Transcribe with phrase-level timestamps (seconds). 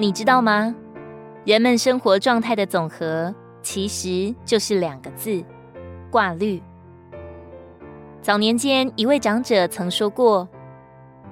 [0.00, 0.72] 你知道吗？
[1.44, 5.44] 人们生活状态的总和，其实就是两个字：
[6.08, 6.62] 挂虑。
[8.22, 10.48] 早年间，一位长者曾说过，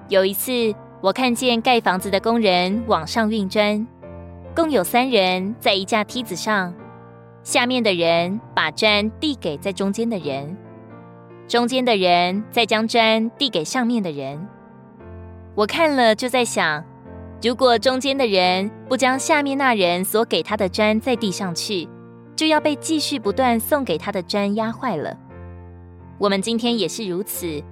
[0.08, 3.86] 有一次我看见盖房子的工人往上运砖，
[4.52, 6.74] 共有三人在一架梯子上，
[7.44, 10.56] 下面的人把砖递给在中间的人，
[11.46, 14.44] 中间的人再将砖递给上面的人。
[15.54, 16.84] 我看了就在想。
[17.42, 21.88] 如果中间的人不将下面那人所给他的砖再递上去，
[22.34, 25.16] 就要被继续不断送给他的砖压坏了。
[26.18, 27.62] 我们今天也是如此。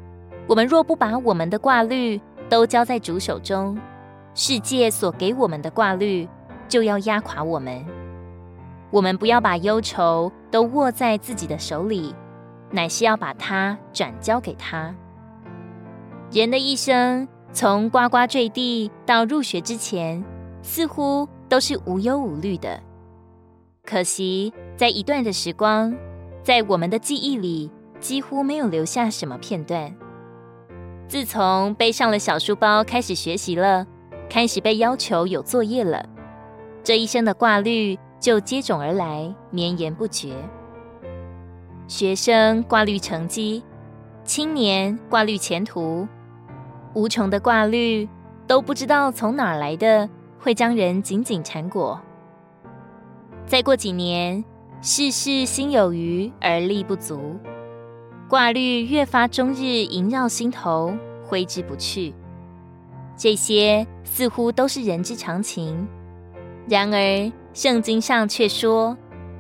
[0.47, 3.77] 我们若不把我们的挂虑都交在主手中，
[4.35, 6.29] 世界所给我们的挂虑
[6.69, 7.83] 就要压垮我们。
[8.91, 12.15] 我们不要把忧愁都握在自己的手里，
[12.71, 14.95] 乃是要把它转交给他。
[16.31, 17.27] 人的一生。
[17.55, 20.23] 从呱呱坠地到入学之前，
[20.61, 22.81] 似乎都是无忧无虑的。
[23.85, 25.95] 可惜，在一段的时光，
[26.43, 29.95] 在我们的记忆里，几乎没有留下什么片段。
[31.07, 33.87] 自从背上了小书包开始学习了，
[34.29, 36.05] 开始被要求有作业了，
[36.83, 40.35] 这一生的挂虑就接踵而来，绵延不绝。
[41.87, 43.63] 学生挂虑成绩，
[44.25, 46.09] 青年挂虑前途。
[46.95, 48.09] 无穷的挂虑，
[48.47, 52.01] 都不知道从哪来的，会将人紧紧缠裹。
[53.47, 54.45] 再过几年，
[54.81, 57.37] 事事心有余而力不足，
[58.29, 62.15] 挂虑越发终日萦绕心头，挥之不去。
[63.17, 65.87] 这些似乎都是人之常情，
[66.69, 68.97] 然而圣经上却说，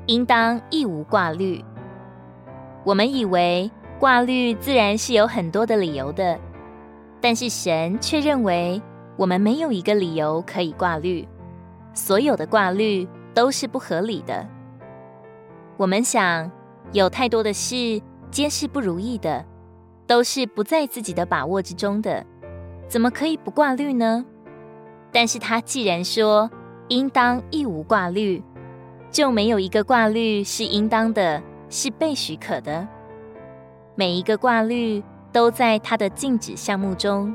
[0.07, 1.65] 应当一无挂虑。
[2.85, 6.39] 我们以为挂虑自然是有很多的理由的。
[7.25, 8.83] 但是神却认为，
[9.17, 11.27] 我们没有一个理由可以挂虑，
[11.95, 14.47] 所有的挂虑都是不合理的。
[15.79, 16.53] 我们想，
[16.93, 17.99] 有太多的事
[18.31, 19.43] 皆是不如意的，
[20.07, 22.23] 都是不在自己的把握之中的，
[22.89, 24.27] 怎么可以不挂虑呢？
[25.11, 26.51] 但是他既然说
[26.89, 28.45] 应当一无挂虑，
[29.11, 32.87] 就没有一个挂虑是应当的，是被许可的。
[33.95, 35.03] 每一个挂虑。
[35.35, 37.35] 都在他的禁止项目中。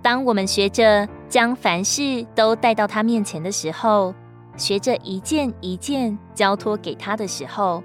[0.00, 4.14] 当我们学着将凡事都带到他面前的时候，
[4.56, 7.82] 学着一件一件交托给他的时候，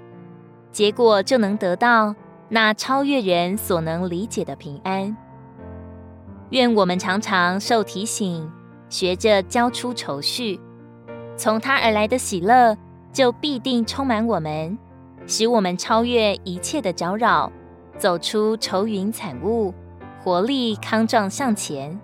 [0.72, 2.14] 结果就能得到
[2.48, 5.14] 那超越人所能理解的平安。
[6.48, 8.50] 愿我们常常受提醒，
[8.88, 10.58] 学着交出愁绪，
[11.36, 12.74] 从他而来的喜乐
[13.12, 14.78] 就必定充满我们，
[15.26, 17.52] 使我们超越一切的搅扰。
[17.96, 19.72] 走出愁云惨雾，
[20.22, 21.98] 活力康壮向前。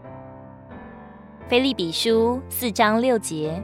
[1.49, 3.61] 腓利比书四章六节，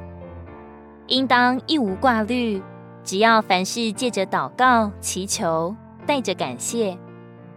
[1.07, 2.61] 应当一无挂虑，
[3.05, 6.99] 只要凡事借着祷告、祈求，带着感谢，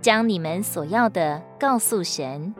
[0.01, 2.53] 将你们所要的告诉神。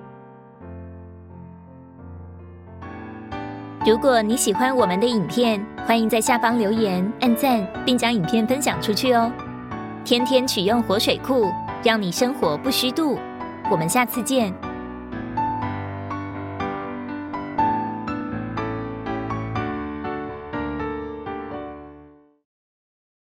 [3.86, 9.32] 如果你喜欢我们的影片，欢迎在下方留言、按赞，并将影片分享出去哦。
[10.04, 11.46] 天天取用活水库。
[11.82, 13.18] 让你生活不虚度，
[13.72, 14.69] 我们下次见。